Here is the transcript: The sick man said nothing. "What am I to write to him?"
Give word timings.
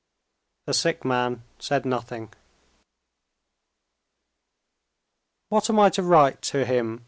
The 0.65 0.73
sick 0.73 1.05
man 1.05 1.43
said 1.59 1.85
nothing. 1.85 2.33
"What 5.49 5.69
am 5.69 5.77
I 5.79 5.91
to 5.91 6.01
write 6.01 6.41
to 6.41 6.65
him?" 6.65 6.99